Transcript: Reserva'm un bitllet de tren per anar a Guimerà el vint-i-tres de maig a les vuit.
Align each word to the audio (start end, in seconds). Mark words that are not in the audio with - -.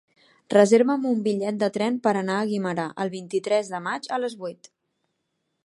Reserva'm 0.53 1.03
un 1.09 1.19
bitllet 1.27 1.59
de 1.63 1.69
tren 1.75 1.99
per 2.07 2.13
anar 2.21 2.37
a 2.37 2.47
Guimerà 2.53 2.85
el 3.05 3.13
vint-i-tres 3.17 3.69
de 3.75 3.83
maig 3.89 4.09
a 4.17 4.19
les 4.25 4.37
vuit. 4.41 4.71